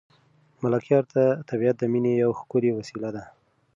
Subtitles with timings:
[0.63, 3.23] ملکیار ته طبیعت د مینې یوه ښکلې وسیله ده.